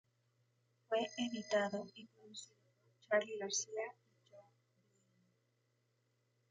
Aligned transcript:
Fue 0.89 0.97
editado 1.19 1.85
y 1.93 2.07
producido 2.07 2.57
por 2.81 2.99
Charly 3.07 3.37
García 3.37 3.83
y 4.23 4.29
Joe 4.31 4.39
Blaney. 4.41 5.29